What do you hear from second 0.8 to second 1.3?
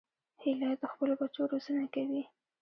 د خپلو